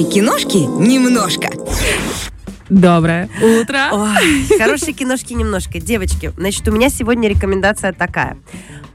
Хорошей 0.00 0.14
киношки 0.14 0.56
немножко. 0.56 1.50
Доброе 2.70 3.28
утро. 3.42 3.88
Ой, 3.92 4.46
хорошей 4.58 4.94
киношки 4.94 5.34
немножко. 5.34 5.78
Девочки, 5.78 6.32
значит, 6.38 6.66
у 6.68 6.72
меня 6.72 6.88
сегодня 6.88 7.28
рекомендация 7.28 7.92
такая. 7.92 8.38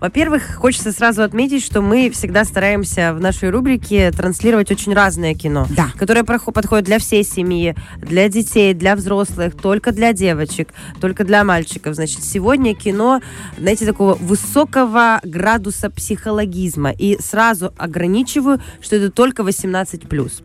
Во-первых, 0.02 0.55
хочется 0.55 0.91
сразу 0.91 1.23
отметить, 1.23 1.63
что 1.65 1.81
мы 1.81 2.10
всегда 2.12 2.44
стараемся 2.44 3.14
в 3.14 3.20
нашей 3.21 3.50
рубрике 3.50 4.11
транслировать 4.11 4.70
очень 4.70 4.93
разное 4.93 5.33
кино, 5.33 5.68
Да. 5.70 5.88
которое 5.97 6.23
подходит 6.23 6.86
для 6.86 7.00
всей 7.00 7.24
семьи, 7.24 7.75
для 7.97 8.28
детей, 8.28 8.74
для 8.74 8.96
взрослых, 8.96 9.56
только 9.56 9.92
для 9.93 10.11
девочек, 10.14 10.74
только 11.00 11.24
для 11.24 11.43
мальчиков. 11.43 11.96
Значит, 11.96 12.24
сегодня 12.24 12.75
кино, 12.75 13.21
знаете, 13.57 13.86
такого 13.86 14.15
высокого 14.15 15.21
градуса 15.24 15.89
психологизма. 15.89 16.92
И 16.92 17.18
сразу 17.21 17.74
ограничиваю, 17.78 18.61
что 18.82 18.97
это 18.97 19.10
только 19.10 19.43
18+. 19.43 20.43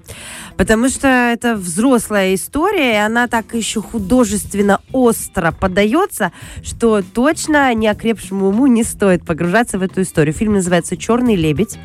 Потому 0.61 0.91
что 0.91 1.09
это 1.09 1.57
взрослая 1.57 2.35
история, 2.35 2.93
и 2.93 2.97
она 2.97 3.29
так 3.29 3.55
еще 3.55 3.81
художественно 3.81 4.83
остро 4.93 5.53
подается, 5.53 6.33
что 6.63 7.01
точно 7.01 7.73
неокрепшему 7.73 8.49
уму 8.49 8.67
не 8.67 8.85
стоит 8.85 9.25
погружаться 9.25 9.79
в 9.79 9.83
эту 9.83 10.03
историю. 10.03 10.35
Фильм 10.35 10.53
называется 10.53 10.99
«Черный 10.99 11.35
лебедь». 11.35 11.79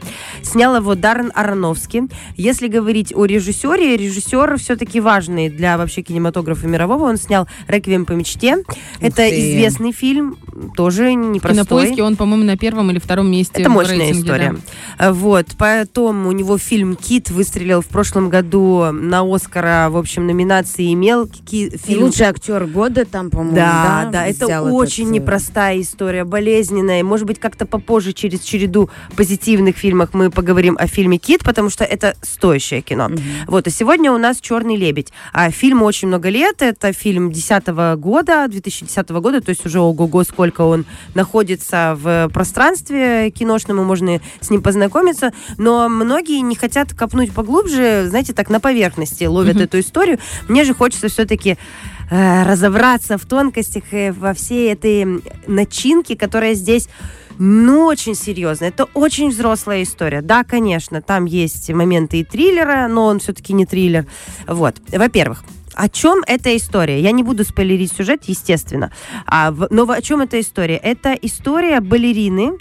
Снял 0.43 0.75
его 0.75 0.93
Даррен 0.93 1.31
Аронофски. 1.33 2.09
Если 2.35 2.67
говорить 2.67 3.15
о 3.15 3.23
режиссере, 3.23 3.95
режиссер 3.95 4.57
все-таки 4.57 4.99
важный 4.99 5.49
для 5.49 5.77
вообще 5.77 6.01
кинематографа 6.01 6.67
мирового. 6.67 7.05
Он 7.05 7.15
снял 7.15 7.47
«Реквием 7.69 8.05
по 8.05 8.11
мечте». 8.11 8.57
Это 8.99 9.15
ты. 9.15 9.39
известный 9.39 9.93
фильм, 9.93 10.37
тоже 10.75 11.13
непростой. 11.13 11.59
На 11.59 11.65
поиске 11.65 12.03
он, 12.03 12.17
по-моему, 12.17 12.43
на 12.43 12.57
первом 12.57 12.91
или 12.91 12.99
втором 12.99 13.31
месте. 13.31 13.61
Это 13.61 13.69
мощная 13.69 13.99
рейтинге, 13.99 14.19
история. 14.19 14.55
да. 14.99 15.13
Вот, 15.13 15.47
потом 15.57 16.27
у 16.27 16.33
него 16.33 16.57
фильм 16.57 16.97
«Кит» 16.97 17.29
выстрелил 17.29 17.79
в 17.79 17.87
прошлом 17.87 18.27
году 18.27 18.64
на 18.91 19.21
Оскара, 19.23 19.89
в 19.89 19.97
общем, 19.97 20.25
номинации 20.27 20.93
имел. 20.93 21.27
Ки- 21.27 21.67
И 21.67 21.77
Фильм 21.77 22.03
лучший 22.03 22.27
актер 22.27 22.65
года 22.65 23.05
там, 23.05 23.29
по-моему, 23.29 23.55
да, 23.55 24.01
да? 24.05 24.09
да, 24.11 24.27
это 24.27 24.61
очень 24.63 25.05
этот, 25.05 25.15
э, 25.15 25.19
непростая 25.19 25.81
история, 25.81 26.23
болезненная. 26.23 27.03
Может 27.03 27.25
быть, 27.27 27.39
как-то 27.39 27.65
попозже, 27.65 28.13
через 28.13 28.41
череду 28.41 28.89
позитивных 29.15 29.77
фильмов, 29.77 30.09
мы 30.13 30.29
поговорим 30.29 30.77
о 30.79 30.87
фильме 30.87 31.17
«Кит», 31.17 31.43
потому 31.43 31.69
что 31.69 31.83
это 31.83 32.15
стоящее 32.21 32.81
кино. 32.81 33.09
Вот, 33.47 33.67
и 33.67 33.69
сегодня 33.69 34.11
у 34.11 34.17
нас 34.17 34.39
«Черный 34.39 34.75
лебедь». 34.75 35.11
А 35.33 35.49
фильму 35.51 35.85
очень 35.85 36.07
много 36.07 36.29
лет. 36.29 36.61
Это 36.61 36.93
фильм 36.93 37.31
2010 37.31 37.67
года, 37.97 38.47
2010 38.47 39.09
года, 39.09 39.41
то 39.41 39.49
есть 39.49 39.65
уже 39.65 39.79
ого-го, 39.79 40.23
сколько 40.23 40.61
он 40.61 40.85
находится 41.13 41.97
в 41.99 42.29
пространстве 42.33 43.29
киношном, 43.31 43.79
и 43.81 43.83
можно 43.83 44.19
с 44.39 44.49
ним 44.49 44.61
познакомиться. 44.61 45.33
Но 45.57 45.89
многие 45.89 46.41
не 46.41 46.55
хотят 46.55 46.93
копнуть 46.93 47.31
поглубже, 47.31 48.05
знаете, 48.07 48.33
так 48.33 48.49
на 48.55 48.61
поверхности 48.61 49.25
ловят 49.25 49.57
эту 49.59 49.79
историю. 49.79 50.17
Мне 50.47 50.63
же 50.63 50.73
хочется 50.73 51.09
все-таки 51.09 51.57
э, 52.09 52.43
разобраться 52.43 53.17
в 53.17 53.25
тонкостях 53.25 53.83
и 53.91 54.13
во 54.17 54.33
всей 54.33 54.71
этой 54.71 55.21
начинке, 55.45 56.15
которая 56.15 56.53
здесь 56.53 56.87
ну, 57.37 57.85
очень 57.85 58.15
серьезно. 58.15 58.63
Это 58.65 58.85
очень 58.93 59.29
взрослая 59.29 59.83
история. 59.83 60.21
Да, 60.21 60.45
конечно, 60.45 61.01
там 61.01 61.25
есть 61.25 61.69
моменты 61.69 62.21
и 62.21 62.23
триллера, 62.23 62.87
но 62.87 63.07
он 63.07 63.19
все-таки 63.19 63.51
не 63.51 63.65
триллер. 63.65 64.05
Вот. 64.47 64.75
Во-первых, 64.87 65.43
о 65.73 65.89
чем 65.89 66.23
эта 66.27 66.55
история? 66.55 67.01
Я 67.01 67.11
не 67.11 67.23
буду 67.23 67.43
спойлерить 67.43 67.91
сюжет, 67.91 68.23
естественно. 68.27 68.89
А, 69.25 69.51
в- 69.51 69.67
но 69.69 69.83
о 69.83 70.01
чем 70.01 70.21
эта 70.21 70.39
история? 70.39 70.77
Это 70.77 71.11
история 71.11 71.81
балерины, 71.81 72.53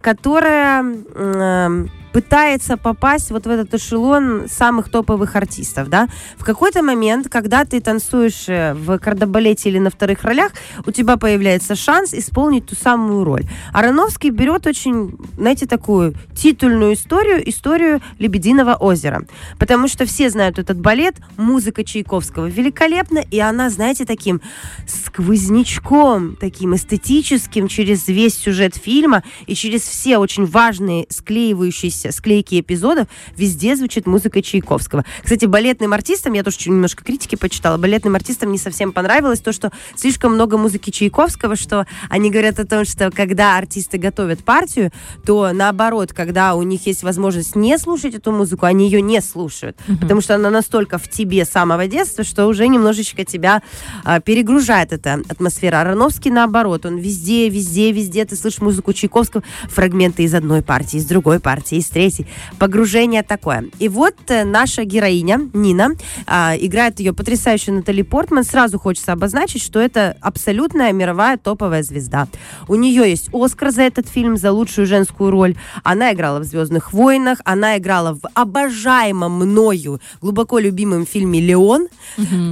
которая 0.00 0.80
м, 0.82 1.90
пытается 2.12 2.76
попасть 2.76 3.30
вот 3.30 3.46
в 3.46 3.50
этот 3.50 3.74
эшелон 3.74 4.48
самых 4.48 4.90
топовых 4.90 5.34
артистов, 5.36 5.88
да. 5.88 6.08
В 6.36 6.44
какой-то 6.44 6.82
момент, 6.82 7.28
когда 7.28 7.64
ты 7.64 7.80
танцуешь 7.80 8.48
э, 8.48 8.74
в 8.74 8.98
кардебалете 8.98 9.70
или 9.70 9.78
на 9.78 9.90
вторых 9.90 10.22
ролях, 10.24 10.52
у 10.86 10.90
тебя 10.90 11.16
появляется 11.16 11.74
шанс 11.74 12.12
исполнить 12.14 12.66
ту 12.66 12.76
самую 12.76 13.24
роль. 13.24 13.44
Ароновский 13.72 14.30
берет 14.30 14.66
очень, 14.66 15.16
знаете, 15.36 15.66
такую 15.66 16.14
титульную 16.34 16.94
историю, 16.94 17.48
историю 17.48 18.00
Лебединого 18.18 18.74
озера. 18.74 19.24
Потому 19.58 19.88
что 19.88 20.04
все 20.04 20.30
знают 20.30 20.58
этот 20.58 20.78
балет, 20.78 21.16
музыка 21.36 21.84
Чайковского 21.84 22.46
великолепна, 22.46 23.18
и 23.18 23.38
она, 23.40 23.70
знаете, 23.70 24.04
таким 24.04 24.40
сквознячком, 24.86 26.36
таким 26.36 26.74
эстетическим 26.74 27.68
через 27.68 28.08
весь 28.08 28.38
сюжет 28.38 28.76
фильма 28.76 29.22
и 29.46 29.54
через 29.54 29.82
все 29.82 30.18
очень 30.18 30.44
важные 30.44 31.06
склеивающиеся 31.08 32.01
склейки 32.10 32.60
эпизодов. 32.60 33.06
Везде 33.36 33.76
звучит 33.76 34.06
музыка 34.06 34.42
Чайковского. 34.42 35.04
Кстати, 35.22 35.44
балетным 35.44 35.92
артистам, 35.92 36.32
я 36.32 36.42
тоже 36.42 36.56
немножко 36.66 37.04
критики 37.04 37.36
почитала, 37.36 37.76
балетным 37.76 38.14
артистам 38.14 38.50
не 38.50 38.58
совсем 38.58 38.92
понравилось 38.92 39.40
то, 39.40 39.52
что 39.52 39.70
слишком 39.94 40.34
много 40.34 40.56
музыки 40.58 40.90
Чайковского, 40.90 41.56
что 41.56 41.86
они 42.08 42.30
говорят 42.30 42.58
о 42.58 42.66
том, 42.66 42.84
что 42.84 43.10
когда 43.10 43.56
артисты 43.56 43.98
готовят 43.98 44.44
партию, 44.44 44.90
то 45.24 45.52
наоборот, 45.52 46.12
когда 46.12 46.54
у 46.54 46.62
них 46.62 46.86
есть 46.86 47.02
возможность 47.02 47.54
не 47.54 47.78
слушать 47.78 48.14
эту 48.14 48.32
музыку, 48.32 48.66
они 48.66 48.86
ее 48.86 49.00
не 49.00 49.20
слушают, 49.20 49.76
потому 50.00 50.20
что 50.20 50.34
она 50.34 50.50
настолько 50.50 50.98
в 50.98 51.08
тебе 51.08 51.44
с 51.44 51.50
самого 51.50 51.86
детства, 51.86 52.24
что 52.24 52.46
уже 52.46 52.66
немножечко 52.66 53.24
тебя 53.24 53.62
а, 54.04 54.20
перегружает 54.20 54.92
эта 54.92 55.20
атмосфера. 55.28 55.80
Ароновский 55.80 56.30
наоборот, 56.30 56.86
он 56.86 56.96
везде, 56.98 57.48
везде, 57.48 57.92
везде. 57.92 58.24
Ты 58.24 58.36
слышишь 58.36 58.60
музыку 58.60 58.92
Чайковского, 58.92 59.42
фрагменты 59.68 60.22
из 60.22 60.34
одной 60.34 60.62
партии, 60.62 60.96
из 60.96 61.04
другой 61.04 61.40
партии, 61.40 61.78
из 61.78 61.88
третьей. 61.92 62.26
Погружение 62.58 63.22
такое. 63.22 63.64
И 63.78 63.88
вот 63.88 64.14
э, 64.28 64.44
наша 64.44 64.84
героиня 64.84 65.40
Нина, 65.52 65.90
а, 66.26 66.54
играет 66.58 67.00
ее 67.00 67.12
потрясающая 67.12 67.72
Натали 67.74 68.02
Портман. 68.02 68.44
Сразу 68.44 68.78
хочется 68.78 69.12
обозначить, 69.12 69.62
что 69.62 69.78
это 69.80 70.16
абсолютная 70.20 70.92
мировая 70.92 71.36
топовая 71.36 71.82
звезда. 71.82 72.28
У 72.68 72.74
нее 72.74 73.08
есть 73.10 73.28
Оскар 73.32 73.70
за 73.70 73.82
этот 73.82 74.08
фильм, 74.08 74.36
за 74.36 74.52
лучшую 74.52 74.86
женскую 74.86 75.30
роль. 75.30 75.54
Она 75.84 76.12
играла 76.12 76.38
в 76.40 76.44
«Звездных 76.44 76.92
войнах», 76.92 77.38
она 77.44 77.78
играла 77.78 78.14
в 78.14 78.20
обожаемом 78.34 79.32
мною, 79.32 80.00
глубоко 80.20 80.58
любимом 80.58 81.06
фильме 81.06 81.40
«Леон», 81.40 81.88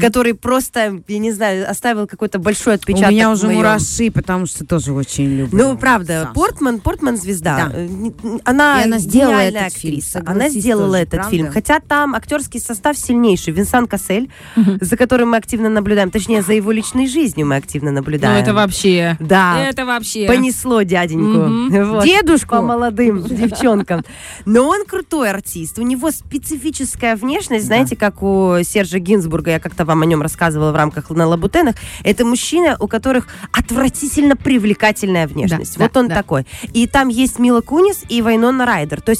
который 0.01 0.35
просто, 0.35 1.01
я 1.09 1.19
не 1.19 1.33
знаю, 1.33 1.69
оставил 1.71 2.07
какой-то 2.07 2.39
большой 2.39 2.75
отпечаток 2.75 3.11
У 3.11 3.13
меня 3.13 3.31
уже 3.31 3.47
моем- 3.47 3.59
мураши, 3.59 4.11
потому 4.11 4.47
что 4.47 4.65
тоже 4.67 4.93
очень 4.93 5.27
люблю. 5.37 5.59
ну, 5.69 5.77
правда, 5.79 6.23
Сашу. 6.23 6.35
Портман, 6.35 6.81
Портман 6.81 7.17
звезда. 7.17 7.71
Да. 7.71 7.73
Э, 7.75 7.89
Она, 8.45 8.81
И 8.83 8.85
она 8.85 8.99
сделала 8.99 9.30
гениальная 9.31 9.67
этот 9.67 9.79
фильм, 9.79 9.95
актриса. 9.99 10.19
Она 10.21 10.33
согласись 10.33 10.61
сделала 10.63 10.87
тоже, 10.87 11.03
этот 11.03 11.11
правда? 11.13 11.31
фильм. 11.31 11.53
Хотя 11.53 11.81
там 11.81 12.15
актерский 12.15 12.61
состав 12.61 12.97
сильнейший. 12.97 13.53
Винсан 13.53 13.87
Кассель, 13.87 14.31
за 14.81 14.97
которым 14.97 15.31
мы 15.31 15.37
активно 15.37 15.69
наблюдаем. 15.69 16.11
Точнее, 16.11 16.43
за 16.43 16.53
его 16.53 16.73
личной 16.73 17.07
жизнью 17.07 17.47
мы 17.47 17.57
активно 17.57 17.91
Ну, 17.91 17.97
наблюдаем. 17.97 18.43
это 18.43 18.55
вообще. 18.55 19.17
Да. 19.21 19.59
Это 19.65 19.85
вообще. 19.87 20.27
Понесло 20.27 20.83
дяденьку. 20.83 21.39
Мгм. 21.49 21.91
Вот. 21.93 22.05
Дедушку? 22.05 22.57
По 22.57 22.63
молодым 22.63 23.23
девчонкам. 23.29 24.05
Но 24.45 24.69
он 24.69 24.85
крутой 24.85 25.31
артист. 25.31 25.79
У 25.79 25.83
него 25.83 26.11
специфическая 26.11 27.17
внешность, 27.17 27.67
знаете, 27.67 27.97
как 27.97 28.23
у 28.23 28.57
Сержа 28.63 28.99
Гинзбурга, 28.99 29.53
я 29.53 29.61
как-то 29.61 29.85
вам 29.85 30.03
о 30.03 30.07
нем 30.07 30.23
рассказывала 30.23 30.73
в 30.73 30.77
рамках 30.77 31.11
на 31.11 31.27
Лабутенах. 31.27 31.75
Это 32.05 32.25
мужчина, 32.25 32.77
у 32.79 32.87
которых 32.89 33.29
отвратительно 33.53 34.37
привлекательная 34.37 35.27
внешность. 35.27 35.77
Да, 35.77 35.85
вот 35.85 35.93
да, 35.93 36.01
он 36.01 36.09
да. 36.09 36.15
такой. 36.15 36.47
И 36.73 36.87
там 36.87 37.09
есть 37.09 37.39
Мила 37.39 37.61
Кунис 37.61 38.03
и 38.09 38.23
Вайнона 38.23 38.67
Райдер. 38.67 39.01
То 39.01 39.11
есть 39.11 39.20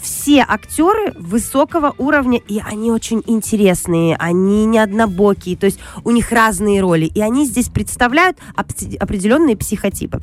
все 0.00 0.44
актеры 0.46 1.12
высокого 1.16 1.94
уровня, 1.98 2.40
и 2.48 2.60
они 2.64 2.90
очень 2.90 3.22
интересные, 3.26 4.16
они 4.16 4.64
не 4.66 4.78
однобокие, 4.78 5.56
то 5.56 5.66
есть 5.66 5.78
у 6.04 6.10
них 6.10 6.32
разные 6.32 6.80
роли, 6.80 7.06
и 7.06 7.20
они 7.20 7.44
здесь 7.44 7.68
представляют 7.68 8.38
определенные 8.54 9.56
психотипы. 9.56 10.20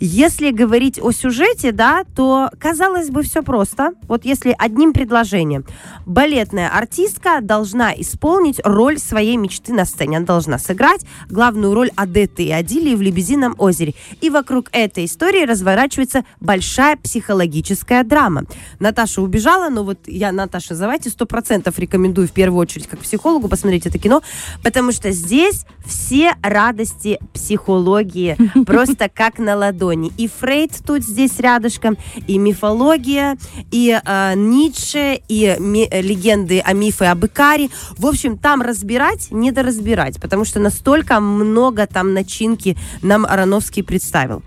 Если 0.00 0.50
говорить 0.50 0.98
о 1.00 1.12
сюжете, 1.12 1.72
да, 1.72 2.04
то 2.14 2.50
казалось 2.58 3.10
бы 3.10 3.22
все 3.22 3.42
просто. 3.42 3.92
Вот 4.08 4.24
если 4.24 4.54
одним 4.58 4.92
предложением. 4.92 5.64
Балетная 6.06 6.68
артистка 6.68 7.40
должна 7.40 7.94
исполнить 7.94 8.60
роль 8.64 8.98
своей 8.98 9.36
мечты 9.36 9.72
на 9.72 9.84
сцене. 9.84 10.18
Она 10.18 10.26
должна 10.26 10.58
сыграть 10.58 11.06
главную 11.28 11.74
роль 11.74 11.90
Адетты 11.96 12.44
и 12.44 12.52
Адилии 12.52 12.94
в 12.94 13.02
«Лебедином 13.02 13.54
озере». 13.58 13.94
И 14.20 14.30
вокруг 14.30 14.68
этой 14.72 15.06
истории 15.06 15.44
разворачивается 15.44 16.24
большая 16.40 16.96
психологическая 16.96 18.04
драма. 18.04 18.44
Наташа 18.80 19.13
убежала, 19.22 19.68
но 19.70 19.84
вот 19.84 19.98
я, 20.06 20.32
Наташа, 20.32 20.74
давайте 20.76 21.10
сто 21.10 21.26
процентов 21.26 21.78
рекомендую 21.78 22.28
в 22.28 22.32
первую 22.32 22.60
очередь 22.60 22.86
как 22.86 23.00
психологу 23.00 23.48
посмотреть 23.48 23.86
это 23.86 23.98
кино, 23.98 24.22
потому 24.62 24.92
что 24.92 25.10
здесь 25.12 25.64
все 25.84 26.34
радости 26.42 27.18
психологии 27.32 28.36
просто 28.66 29.08
как 29.08 29.38
на 29.38 29.56
ладони. 29.56 30.12
И 30.16 30.28
Фрейд 30.28 30.72
тут 30.86 31.02
здесь 31.02 31.38
рядышком, 31.38 31.96
и 32.26 32.38
мифология, 32.38 33.36
и 33.70 34.00
э, 34.04 34.34
Ницше, 34.34 35.20
и 35.28 35.56
ми- 35.58 35.88
легенды 35.90 36.60
о 36.60 36.72
мифе 36.72 37.06
об 37.06 37.24
Икаре. 37.24 37.68
В 37.98 38.06
общем, 38.06 38.38
там 38.38 38.62
разбирать, 38.62 39.28
не 39.30 39.52
доразбирать, 39.52 40.20
потому 40.20 40.44
что 40.44 40.60
настолько 40.60 41.20
много 41.20 41.86
там 41.86 42.14
начинки 42.14 42.76
нам 43.02 43.24
Ароновский 43.26 43.82
представил. 43.82 44.42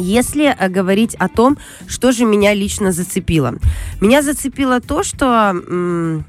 Если 0.00 0.44
э, 0.46 0.68
говорить 0.68 1.14
о 1.14 1.28
том, 1.28 1.58
что 1.86 2.12
же 2.12 2.24
меня 2.24 2.54
лично 2.54 2.92
зацепило. 2.92 3.54
Меня 4.00 4.22
зацепило 4.22 4.80
то, 4.80 5.02
что 5.02 5.26
м, 5.50 6.24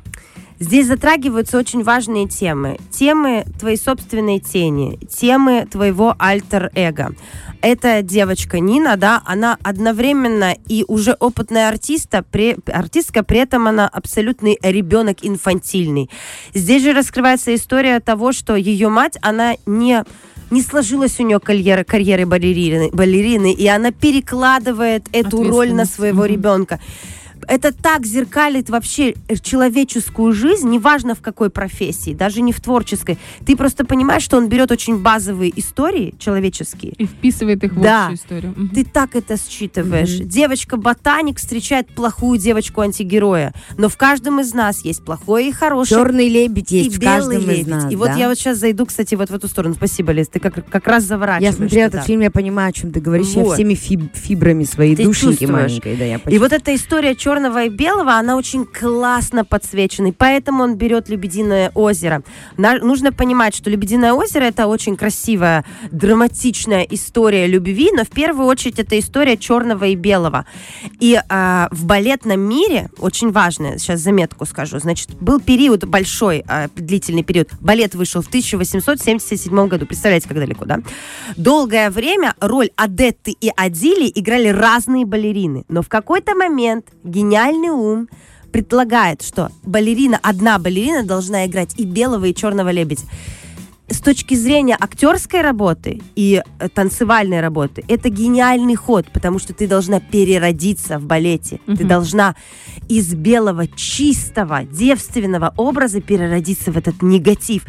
Здесь 0.61 0.87
затрагиваются 0.87 1.57
очень 1.57 1.83
важные 1.83 2.27
темы. 2.27 2.79
Темы 2.91 3.45
твоей 3.57 3.77
собственной 3.77 4.39
тени, 4.39 4.99
темы 5.09 5.65
твоего 5.71 6.13
альтер-эго. 6.19 7.15
Эта 7.61 8.01
девочка 8.01 8.59
Нина, 8.59 8.97
да, 8.97 9.21
она 9.25 9.57
одновременно 9.63 10.53
и 10.67 10.83
уже 10.87 11.13
опытная 11.13 11.69
артиста, 11.69 12.23
при, 12.29 12.57
артистка, 12.67 13.23
при 13.23 13.39
этом 13.39 13.67
она 13.69 13.87
абсолютный 13.87 14.57
ребенок 14.61 15.19
инфантильный. 15.21 16.09
Здесь 16.53 16.83
же 16.83 16.91
раскрывается 16.91 17.55
история 17.55 18.01
того, 18.01 18.33
что 18.33 18.57
ее 18.57 18.89
мать, 18.89 19.17
она 19.21 19.55
не 19.65 20.03
не 20.51 20.61
сложилась 20.61 21.19
у 21.19 21.23
нее 21.23 21.39
карьера, 21.39 21.83
карьеры 21.83 22.25
балерины, 22.25 22.89
балерины, 22.91 23.53
и 23.53 23.67
она 23.67 23.91
перекладывает 23.91 25.05
эту 25.11 25.43
роль 25.43 25.73
на 25.73 25.85
своего 25.85 26.25
ребенка 26.25 26.79
это 27.49 27.73
так 27.73 28.05
зеркалит 28.05 28.69
вообще 28.69 29.15
человеческую 29.41 30.33
жизнь, 30.33 30.69
неважно 30.69 31.15
в 31.15 31.21
какой 31.21 31.49
профессии, 31.49 32.13
даже 32.13 32.41
не 32.41 32.53
в 32.53 32.61
творческой. 32.61 33.17
Ты 33.45 33.57
просто 33.57 33.85
понимаешь, 33.85 34.23
что 34.23 34.37
он 34.37 34.47
берет 34.47 34.71
очень 34.71 34.99
базовые 34.99 35.57
истории 35.59 36.13
человеческие. 36.19 36.93
И 36.93 37.05
вписывает 37.05 37.63
их 37.63 37.73
в 37.73 37.81
да. 37.81 38.07
общую 38.07 38.17
историю. 38.17 38.55
Ты 38.73 38.85
так 38.85 39.15
это 39.15 39.35
считываешь. 39.37 40.19
Угу. 40.19 40.29
Девочка-ботаник 40.29 41.37
встречает 41.39 41.87
плохую 41.87 42.39
девочку-антигероя. 42.39 43.53
Но 43.77 43.89
в 43.89 43.97
каждом 43.97 44.39
из 44.39 44.53
нас 44.53 44.85
есть 44.85 45.03
плохое 45.03 45.49
и 45.49 45.51
хорошее. 45.51 46.01
Черный 46.01 46.29
лебедь 46.29 46.71
есть 46.71 46.95
и 46.95 46.99
в 46.99 47.01
каждом 47.01 47.41
лебедь. 47.41 47.59
из 47.59 47.67
нас. 47.67 47.91
И 47.91 47.95
да? 47.95 47.97
вот 47.97 48.15
я 48.15 48.29
вот 48.29 48.37
сейчас 48.37 48.57
зайду, 48.59 48.85
кстати, 48.85 49.15
вот 49.15 49.29
в 49.29 49.33
эту 49.33 49.47
сторону. 49.47 49.73
Спасибо, 49.73 50.11
Лиз. 50.11 50.27
Ты 50.27 50.39
как, 50.39 50.65
как 50.69 50.87
раз 50.87 51.03
заворачиваешь. 51.03 51.53
Я 51.53 51.57
смотрела 51.57 51.87
этот 51.87 52.05
фильм, 52.05 52.21
я 52.21 52.31
понимаю, 52.31 52.69
о 52.69 52.73
чем 52.73 52.91
ты 52.91 53.01
говоришь. 53.01 53.27
Вот. 53.33 53.47
Я 53.47 53.53
всеми 53.55 53.73
фиб 53.73 54.01
фибрами 54.13 54.63
своей 54.63 54.95
ты 54.95 55.03
душеньки 55.03 55.45
маленькой. 55.45 55.95
Да, 55.97 56.05
я 56.05 56.19
и 56.29 56.37
вот 56.37 56.53
эта 56.53 56.75
история 56.75 57.15
черного 57.15 57.38
и 57.47 57.69
белого, 57.69 58.13
она 58.13 58.35
очень 58.35 58.65
классно 58.65 59.45
подсвечена, 59.45 60.07
и 60.07 60.11
поэтому 60.11 60.63
он 60.63 60.75
берет 60.75 61.09
«Лебединое 61.09 61.71
озеро». 61.73 62.23
На, 62.57 62.77
нужно 62.77 63.11
понимать, 63.11 63.55
что 63.55 63.69
«Лебединое 63.69 64.13
озеро»— 64.13 64.43
это 64.45 64.67
очень 64.67 64.95
красивая, 64.95 65.65
драматичная 65.91 66.83
история 66.83 67.47
любви, 67.47 67.89
но 67.93 68.03
в 68.03 68.09
первую 68.09 68.47
очередь 68.47 68.79
это 68.79 68.99
история 68.99 69.37
черного 69.37 69.85
и 69.85 69.95
белого. 69.95 70.45
И 70.99 71.19
а, 71.29 71.67
в 71.71 71.85
балетном 71.85 72.39
мире, 72.41 72.89
очень 72.97 73.31
важно, 73.31 73.77
сейчас 73.79 74.01
заметку 74.01 74.45
скажу, 74.45 74.79
значит, 74.79 75.15
был 75.19 75.39
период 75.39 75.85
большой, 75.85 76.43
а, 76.47 76.67
длительный 76.75 77.23
период. 77.23 77.49
Балет 77.59 77.95
вышел 77.95 78.21
в 78.21 78.27
1877 78.27 79.67
году. 79.67 79.85
Представляете, 79.85 80.27
как 80.27 80.37
далеко, 80.37 80.65
да? 80.65 80.79
Долгое 81.37 81.89
время 81.89 82.35
роль 82.39 82.69
Адетты 82.75 83.31
и 83.39 83.51
Адили 83.55 84.11
играли 84.13 84.49
разные 84.49 85.05
балерины, 85.05 85.65
но 85.67 85.81
в 85.81 85.89
какой-то 85.89 86.35
момент 86.35 86.87
гениальный 87.19 87.69
ум 87.69 88.07
предлагает, 88.51 89.21
что 89.21 89.51
балерина, 89.63 90.19
одна 90.23 90.57
балерина 90.57 91.03
должна 91.03 91.45
играть 91.45 91.77
и 91.77 91.83
белого, 91.83 92.25
и 92.25 92.33
черного 92.33 92.69
лебедя 92.69 93.03
с 93.89 94.01
точки 94.01 94.35
зрения 94.35 94.77
актерской 94.79 95.41
работы 95.41 96.01
и 96.15 96.41
э, 96.59 96.69
танцевальной 96.69 97.41
работы, 97.41 97.83
это 97.87 98.09
гениальный 98.09 98.75
ход, 98.75 99.07
потому 99.11 99.39
что 99.39 99.53
ты 99.53 99.67
должна 99.67 99.99
переродиться 99.99 100.99
в 100.99 101.05
балете. 101.05 101.59
Mm-hmm. 101.65 101.77
Ты 101.77 101.83
должна 101.83 102.35
из 102.87 103.13
белого, 103.13 103.67
чистого, 103.67 104.63
девственного 104.63 105.53
образа 105.57 106.01
переродиться 106.01 106.71
в 106.71 106.77
этот 106.77 107.01
негатив, 107.01 107.63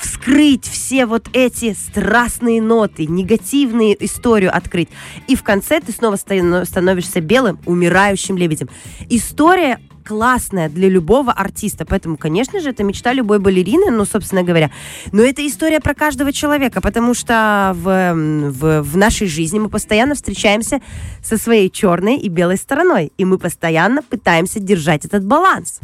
вскрыть 0.00 0.66
все 0.66 1.06
вот 1.06 1.28
эти 1.32 1.74
страстные 1.74 2.60
ноты, 2.62 3.06
негативную 3.06 3.96
историю 4.04 4.54
открыть. 4.54 4.88
И 5.26 5.36
в 5.36 5.42
конце 5.42 5.80
ты 5.80 5.92
снова 5.92 6.16
становишься 6.16 7.20
белым, 7.20 7.58
умирающим 7.66 8.36
лебедем. 8.36 8.68
История 9.08 9.80
классная 10.02 10.68
для 10.68 10.88
любого 10.88 11.32
артиста. 11.32 11.84
Поэтому, 11.84 12.16
конечно 12.16 12.60
же, 12.60 12.70
это 12.70 12.84
мечта 12.84 13.12
любой 13.12 13.38
балерины, 13.38 13.90
ну, 13.90 14.04
собственно 14.04 14.42
говоря. 14.42 14.70
Но 15.12 15.22
это 15.22 15.46
история 15.46 15.80
про 15.80 15.94
каждого 15.94 16.32
человека, 16.32 16.80
потому 16.80 17.14
что 17.14 17.72
в, 17.74 18.14
в, 18.14 18.82
в 18.82 18.96
нашей 18.96 19.26
жизни 19.26 19.58
мы 19.58 19.68
постоянно 19.68 20.14
встречаемся 20.14 20.80
со 21.22 21.38
своей 21.38 21.70
черной 21.70 22.16
и 22.16 22.28
белой 22.28 22.56
стороной. 22.56 23.12
И 23.16 23.24
мы 23.24 23.38
постоянно 23.38 24.02
пытаемся 24.02 24.60
держать 24.60 25.04
этот 25.04 25.24
баланс. 25.24 25.80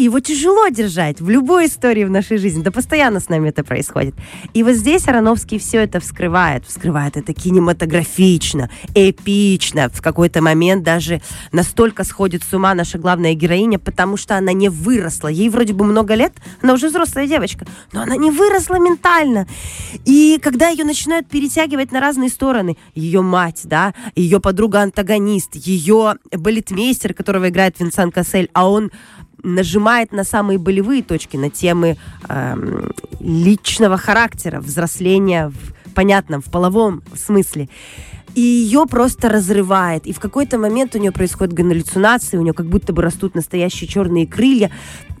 И 0.00 0.04
его 0.04 0.18
тяжело 0.18 0.68
держать 0.68 1.20
в 1.20 1.28
любой 1.28 1.66
истории 1.66 2.04
в 2.04 2.10
нашей 2.10 2.38
жизни. 2.38 2.62
Да 2.62 2.70
постоянно 2.70 3.20
с 3.20 3.28
нами 3.28 3.50
это 3.50 3.62
происходит. 3.62 4.14
И 4.54 4.62
вот 4.62 4.72
здесь 4.72 5.06
Ароновский 5.06 5.58
все 5.58 5.82
это 5.82 6.00
вскрывает. 6.00 6.64
Вскрывает 6.64 7.18
это 7.18 7.34
кинематографично, 7.34 8.70
эпично. 8.94 9.90
В 9.90 10.00
какой-то 10.00 10.40
момент 10.40 10.84
даже 10.84 11.20
настолько 11.52 12.04
сходит 12.04 12.42
с 12.44 12.54
ума 12.54 12.72
наша 12.72 12.96
главная 12.96 13.34
героиня, 13.34 13.78
потому 13.78 14.16
что 14.16 14.38
она 14.38 14.54
не 14.54 14.70
выросла. 14.70 15.28
Ей 15.28 15.50
вроде 15.50 15.74
бы 15.74 15.84
много 15.84 16.14
лет, 16.14 16.32
она 16.62 16.72
уже 16.72 16.88
взрослая 16.88 17.26
девочка, 17.26 17.66
но 17.92 18.00
она 18.00 18.16
не 18.16 18.30
выросла 18.30 18.78
ментально. 18.78 19.46
И 20.06 20.38
когда 20.42 20.70
ее 20.70 20.84
начинают 20.84 21.28
перетягивать 21.28 21.92
на 21.92 22.00
разные 22.00 22.30
стороны, 22.30 22.78
ее 22.94 23.20
мать, 23.20 23.60
да, 23.64 23.92
ее 24.16 24.40
подруга-антагонист, 24.40 25.56
ее 25.56 26.14
балетмейстер, 26.32 27.12
которого 27.12 27.50
играет 27.50 27.78
Винсан 27.78 28.10
Кассель, 28.10 28.48
а 28.54 28.66
он 28.66 28.90
нажимает 29.42 30.12
на 30.12 30.24
самые 30.24 30.58
болевые 30.58 31.02
точки, 31.02 31.36
на 31.36 31.50
темы 31.50 31.96
э, 32.28 32.90
личного 33.20 33.96
характера, 33.96 34.60
взросления 34.60 35.48
в 35.48 35.92
понятном, 35.92 36.40
в 36.40 36.50
половом 36.50 37.02
смысле. 37.14 37.68
И 38.34 38.40
ее 38.40 38.86
просто 38.86 39.28
разрывает. 39.28 40.06
И 40.06 40.12
в 40.12 40.20
какой-то 40.20 40.56
момент 40.58 40.94
у 40.94 40.98
нее 40.98 41.10
происходит 41.10 41.52
галлюцинации, 41.52 42.36
у 42.36 42.42
нее 42.42 42.52
как 42.52 42.66
будто 42.66 42.92
бы 42.92 43.02
растут 43.02 43.34
настоящие 43.34 43.88
черные 43.88 44.26
крылья. 44.26 44.70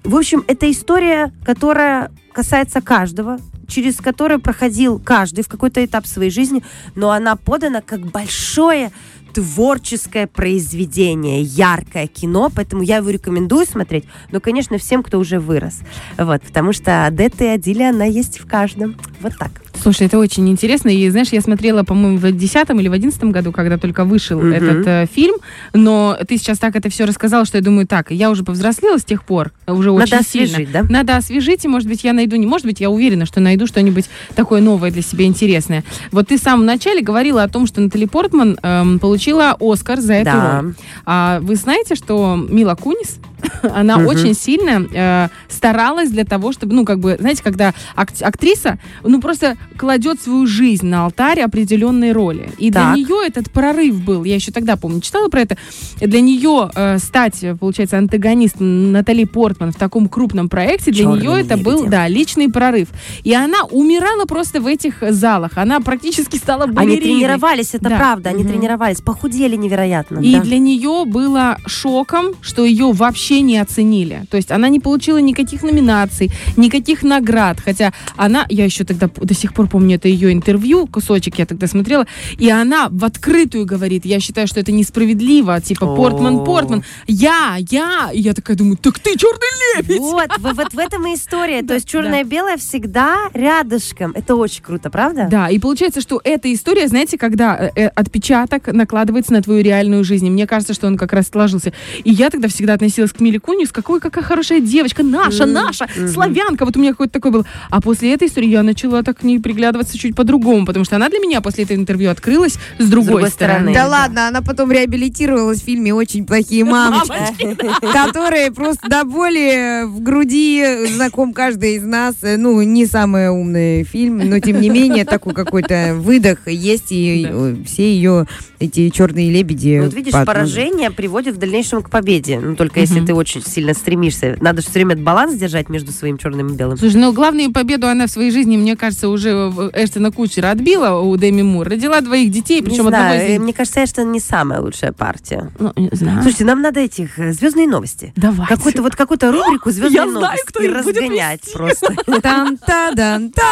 В 0.04 0.16
общем, 0.16 0.44
это 0.46 0.70
история, 0.70 1.32
которая 1.44 2.10
касается 2.32 2.80
каждого, 2.80 3.38
через 3.66 3.96
которую 3.96 4.40
проходил 4.40 4.98
каждый 4.98 5.42
в 5.42 5.48
какой-то 5.48 5.84
этап 5.84 6.06
своей 6.06 6.30
жизни, 6.30 6.62
но 6.94 7.10
она 7.10 7.36
подана 7.36 7.80
как 7.80 8.00
большое 8.00 8.92
творческое 9.32 10.26
произведение, 10.26 11.42
яркое 11.42 12.06
кино, 12.06 12.50
поэтому 12.54 12.82
я 12.82 12.98
его 12.98 13.10
рекомендую 13.10 13.66
смотреть, 13.66 14.04
но, 14.30 14.40
конечно, 14.40 14.78
всем, 14.78 15.02
кто 15.02 15.18
уже 15.18 15.38
вырос. 15.38 15.80
Вот, 16.18 16.42
потому 16.42 16.72
что 16.72 17.06
Адетта 17.06 17.44
и 17.44 17.48
Адиля, 17.48 17.90
она 17.90 18.04
есть 18.04 18.40
в 18.40 18.46
каждом. 18.46 18.96
Вот 19.20 19.32
так. 19.38 19.69
Слушай, 19.82 20.06
это 20.06 20.18
очень 20.18 20.48
интересно. 20.48 20.88
И 20.88 21.08
знаешь, 21.10 21.28
я 21.28 21.40
смотрела, 21.40 21.82
по-моему, 21.82 22.18
в 22.18 22.32
10 22.32 22.70
или 22.70 22.88
в 22.88 22.92
11 22.92 23.24
году, 23.24 23.52
когда 23.52 23.78
только 23.78 24.04
вышел 24.04 24.38
угу. 24.38 24.48
этот 24.48 24.86
э, 24.86 25.06
фильм. 25.12 25.36
Но 25.72 26.16
ты 26.26 26.36
сейчас 26.36 26.58
так 26.58 26.76
это 26.76 26.90
все 26.90 27.04
рассказала, 27.04 27.44
что 27.44 27.58
я 27.58 27.62
думаю, 27.62 27.86
так, 27.86 28.10
я 28.10 28.30
уже 28.30 28.44
повзрослела 28.44 28.98
с 28.98 29.04
тех 29.04 29.24
пор, 29.24 29.52
уже 29.66 29.90
Надо 29.90 30.02
очень 30.02 30.16
освежить, 30.16 30.56
сильно. 30.56 30.72
да? 30.72 30.86
Надо 30.88 31.16
освежить, 31.16 31.64
и, 31.64 31.68
может 31.68 31.88
быть, 31.88 32.04
я 32.04 32.12
найду, 32.12 32.36
не 32.36 32.46
может 32.46 32.66
быть, 32.66 32.80
я 32.80 32.90
уверена, 32.90 33.26
что 33.26 33.40
найду 33.40 33.66
что-нибудь 33.66 34.06
такое 34.34 34.60
новое 34.60 34.90
для 34.90 35.02
себя 35.02 35.24
интересное. 35.24 35.84
Вот 36.12 36.28
ты 36.28 36.38
в 36.38 36.42
самом 36.42 36.66
начале 36.66 37.00
говорила 37.00 37.42
о 37.42 37.48
том, 37.48 37.66
что 37.66 37.80
Натали 37.80 38.04
Портман 38.04 38.58
эм, 38.62 38.98
получила 38.98 39.56
Оскар 39.58 40.00
за 40.00 40.14
эту 40.14 40.24
да. 40.24 40.60
роль. 40.60 40.74
А 41.06 41.40
вы 41.40 41.56
знаете, 41.56 41.94
что 41.94 42.36
Мила 42.36 42.74
Кунис 42.74 43.18
она 43.62 43.98
угу. 43.98 44.08
очень 44.08 44.34
сильно 44.34 44.86
э, 44.92 45.28
старалась 45.48 46.10
для 46.10 46.24
того, 46.24 46.52
чтобы, 46.52 46.74
ну, 46.74 46.84
как 46.84 46.98
бы, 46.98 47.16
знаете, 47.18 47.42
когда 47.42 47.74
ак- 47.94 48.10
актриса, 48.20 48.78
ну, 49.02 49.20
просто 49.20 49.56
кладет 49.76 50.20
свою 50.20 50.46
жизнь 50.46 50.86
на 50.86 51.04
алтарь 51.04 51.40
определенной 51.40 52.12
роли. 52.12 52.50
И 52.58 52.70
так. 52.70 52.94
для 52.94 53.02
нее 53.02 53.26
этот 53.26 53.50
прорыв 53.50 54.02
был, 54.04 54.24
я 54.24 54.34
еще 54.34 54.52
тогда, 54.52 54.76
помню, 54.76 55.00
читала 55.00 55.28
про 55.28 55.40
это, 55.40 55.56
для 56.00 56.20
нее 56.20 56.70
э, 56.74 56.98
стать, 56.98 57.44
получается, 57.58 57.98
антагонистом 57.98 58.92
Натали 58.92 59.24
Портман 59.24 59.72
в 59.72 59.76
таком 59.76 60.08
крупном 60.08 60.48
проекте, 60.48 60.90
для 60.90 61.04
Черным 61.04 61.20
нее 61.20 61.40
это 61.40 61.56
был, 61.56 61.86
да, 61.86 62.08
личный 62.08 62.50
прорыв. 62.50 62.88
И 63.24 63.34
она 63.34 63.64
умирала 63.70 64.24
просто 64.24 64.60
в 64.60 64.66
этих 64.66 65.02
залах. 65.10 65.52
Она 65.56 65.80
практически 65.80 66.36
стала 66.36 66.66
балериной. 66.66 66.96
Они 66.96 67.00
тренировались, 67.00 67.74
это 67.74 67.90
да. 67.90 67.96
правда, 67.96 68.30
они 68.30 68.44
угу. 68.44 68.52
тренировались, 68.52 69.00
похудели 69.00 69.56
невероятно. 69.56 70.20
И 70.20 70.34
да. 70.34 70.40
для 70.40 70.58
нее 70.58 71.04
было 71.06 71.56
шоком, 71.66 72.34
что 72.40 72.64
ее 72.64 72.92
вообще 72.92 73.39
вообще 73.40 73.42
не 73.42 73.58
оценили. 73.58 74.24
То 74.30 74.36
есть 74.36 74.50
она 74.50 74.68
не 74.68 74.80
получила 74.80 75.18
никаких 75.18 75.62
номинаций, 75.62 76.30
никаких 76.56 77.02
наград. 77.02 77.58
Хотя 77.60 77.92
она, 78.16 78.46
я 78.48 78.64
еще 78.64 78.84
тогда 78.84 79.08
до 79.08 79.34
сих 79.34 79.52
пор 79.52 79.68
помню 79.68 79.96
это 79.96 80.08
ее 80.08 80.32
интервью, 80.32 80.86
кусочек 80.86 81.38
я 81.38 81.46
тогда 81.46 81.66
смотрела, 81.66 82.06
и 82.38 82.50
она 82.50 82.88
в 82.90 83.04
открытую 83.04 83.66
говорит, 83.66 84.04
я 84.06 84.20
считаю, 84.20 84.46
что 84.46 84.60
это 84.60 84.72
несправедливо, 84.72 85.60
типа 85.60 85.86
Портман, 85.96 86.44
Портман, 86.44 86.84
я, 87.06 87.56
я. 87.70 88.10
И 88.12 88.20
я 88.20 88.32
такая 88.32 88.56
думаю, 88.56 88.76
так 88.76 88.98
ты 88.98 89.16
черный 89.16 89.76
лебедь. 89.76 90.00
Вот, 90.00 90.30
вот 90.38 90.74
в 90.74 90.78
этом 90.78 91.06
и 91.06 91.14
история. 91.14 91.62
То 91.62 91.74
есть 91.74 91.88
черное-белое 91.88 92.56
всегда 92.56 93.16
рядышком. 93.34 94.12
Это 94.14 94.34
очень 94.36 94.62
круто, 94.62 94.90
правда? 94.90 95.28
Да, 95.30 95.48
и 95.48 95.58
получается, 95.58 96.00
что 96.00 96.20
эта 96.24 96.52
история, 96.52 96.88
знаете, 96.88 97.18
когда 97.18 97.56
э, 97.56 97.70
э, 97.76 97.86
отпечаток 97.88 98.72
накладывается 98.72 99.32
на 99.32 99.42
твою 99.42 99.62
реальную 99.62 100.04
жизнь. 100.04 100.28
Мне 100.30 100.46
кажется, 100.46 100.74
что 100.74 100.86
он 100.86 100.96
как 100.96 101.12
раз 101.12 101.28
сложился. 101.28 101.72
И 102.04 102.10
я 102.10 102.30
тогда 102.30 102.48
всегда 102.48 102.74
относилась 102.74 103.12
к 103.12 103.20
Мили 103.30 103.38
Кунис, 103.38 103.70
какой, 103.70 104.00
какая 104.00 104.24
хорошая 104.24 104.60
девочка, 104.60 105.04
наша, 105.04 105.44
mm-hmm. 105.44 105.52
наша, 105.52 105.86
славянка. 106.12 106.64
Вот 106.64 106.76
у 106.76 106.80
меня 106.80 106.90
какой-то 106.90 107.12
такой 107.12 107.30
был. 107.30 107.46
А 107.70 107.80
после 107.80 108.12
этой 108.12 108.26
истории 108.26 108.48
я 108.48 108.64
начала 108.64 109.04
так 109.04 109.18
к 109.18 109.22
ней 109.22 109.38
приглядываться 109.38 109.96
чуть 109.96 110.16
по-другому, 110.16 110.66
потому 110.66 110.84
что 110.84 110.96
она 110.96 111.08
для 111.08 111.20
меня 111.20 111.40
после 111.40 111.62
этого 111.62 111.78
интервью 111.78 112.10
открылась 112.10 112.54
с 112.78 112.88
другой, 112.88 112.88
с 112.88 112.88
другой 112.88 113.30
стороны. 113.30 113.72
Да, 113.72 113.84
да 113.84 113.88
ладно, 113.88 114.28
она 114.28 114.42
потом 114.42 114.72
реабилитировалась 114.72 115.60
в 115.60 115.64
фильме 115.64 115.94
«Очень 115.94 116.26
плохие 116.26 116.64
мамочки», 116.64 117.56
которые 117.92 118.50
просто 118.50 118.88
до 118.88 119.04
боли 119.04 119.84
в 119.84 120.00
груди 120.00 120.86
знаком 120.92 121.32
каждый 121.32 121.76
из 121.76 121.84
нас. 121.84 122.16
Ну, 122.22 122.60
не 122.62 122.86
самый 122.86 123.28
умный 123.28 123.84
фильм, 123.84 124.18
но 124.18 124.40
тем 124.40 124.60
не 124.60 124.70
менее 124.70 125.04
такой 125.04 125.34
какой-то 125.34 125.94
выдох 125.96 126.48
есть, 126.48 126.90
и 126.90 127.28
все 127.64 127.94
ее 127.94 128.26
эти 128.58 128.90
черные 128.90 129.30
лебеди. 129.30 129.80
Вот 129.82 129.94
видишь, 129.94 130.12
поражение 130.12 130.90
приводит 130.90 131.36
в 131.36 131.38
дальнейшем 131.38 131.82
к 131.82 131.90
победе. 131.90 132.40
Ну, 132.40 132.56
только 132.56 132.80
если 132.80 133.04
ты 133.04 133.14
очень 133.20 133.44
сильно 133.44 133.74
стремишься. 133.74 134.36
Надо 134.40 134.62
же 134.62 134.68
все 134.68 134.84
время 134.84 134.96
баланс 134.96 135.34
держать 135.34 135.68
между 135.68 135.92
своим 135.92 136.18
черным 136.18 136.48
и 136.48 136.56
белым. 136.56 136.76
Слушай, 136.76 136.96
ну 136.96 137.12
главную 137.12 137.52
победу 137.52 137.86
она 137.86 138.06
в 138.06 138.10
своей 138.10 138.30
жизни, 138.30 138.56
мне 138.56 138.76
кажется, 138.76 139.08
уже 139.08 139.30
Эштона 139.74 140.10
Кучера 140.10 140.50
отбила 140.50 141.00
у 141.00 141.16
Дэми 141.16 141.42
Мур. 141.42 141.68
Родила 141.68 142.00
двоих 142.00 142.30
детей, 142.30 142.62
причем 142.62 142.84
не 142.84 142.88
знаю, 142.88 143.14
одного 143.14 143.34
из 143.34 143.40
Мне 143.40 143.52
кажется, 143.52 143.84
Эштон 143.84 144.12
не 144.12 144.20
самая 144.20 144.60
лучшая 144.60 144.92
партия. 144.92 145.50
Ну, 145.58 145.72
не 145.76 145.90
знаю. 145.92 146.22
Слушайте, 146.22 146.44
нам 146.44 146.62
надо 146.62 146.80
этих 146.80 147.18
э, 147.18 147.32
звездные 147.32 147.68
новости. 147.68 148.12
Давай. 148.16 148.46
Какую-то 148.46 148.82
вот 148.82 148.96
какую-то 148.96 149.30
рубрику 149.30 149.70
звездные 149.70 150.06
новости. 150.06 150.18
Знаю, 150.18 150.38
кто 150.46 150.62
и 150.62 150.68
разгонять 150.68 151.52
просто. 151.52 151.94
там 152.22 152.56
та 152.56 152.92
дан 152.92 153.30
та 153.30 153.50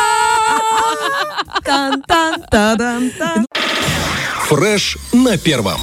Фреш 4.49 4.97
на 5.13 5.37
первом. 5.37 5.81